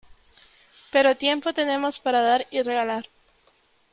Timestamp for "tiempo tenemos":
1.25-1.99